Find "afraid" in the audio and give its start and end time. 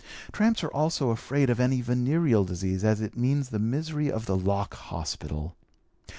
1.11-1.51